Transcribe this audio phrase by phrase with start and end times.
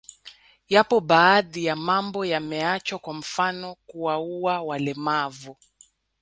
[0.69, 5.57] Yapo baadhi ya mambo yameachwa kwa mfano kuwaua walemavu